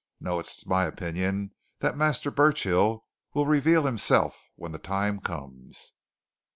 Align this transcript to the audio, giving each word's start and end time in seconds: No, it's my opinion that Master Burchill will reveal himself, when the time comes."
No, 0.19 0.39
it's 0.39 0.65
my 0.65 0.85
opinion 0.85 1.53
that 1.77 1.95
Master 1.95 2.31
Burchill 2.31 3.05
will 3.35 3.45
reveal 3.45 3.85
himself, 3.85 4.49
when 4.55 4.71
the 4.71 4.79
time 4.79 5.19
comes." 5.19 5.93